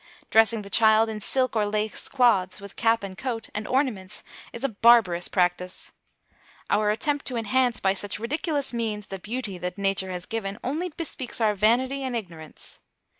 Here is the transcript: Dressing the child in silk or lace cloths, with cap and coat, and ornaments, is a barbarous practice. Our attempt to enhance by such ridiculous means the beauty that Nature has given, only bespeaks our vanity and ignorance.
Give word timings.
Dressing 0.31 0.63
the 0.63 0.69
child 0.71 1.09
in 1.09 1.21
silk 1.21 1.55
or 1.55 1.67
lace 1.67 2.07
cloths, 2.09 2.59
with 2.59 2.75
cap 2.75 3.03
and 3.03 3.15
coat, 3.15 3.49
and 3.53 3.67
ornaments, 3.67 4.23
is 4.51 4.63
a 4.63 4.69
barbarous 4.69 5.27
practice. 5.27 5.91
Our 6.71 6.89
attempt 6.89 7.27
to 7.27 7.37
enhance 7.37 7.79
by 7.79 7.93
such 7.93 8.17
ridiculous 8.17 8.73
means 8.73 9.05
the 9.05 9.19
beauty 9.19 9.59
that 9.59 9.77
Nature 9.77 10.09
has 10.09 10.25
given, 10.25 10.57
only 10.63 10.89
bespeaks 10.89 11.39
our 11.39 11.53
vanity 11.53 12.01
and 12.01 12.15
ignorance. 12.15 12.79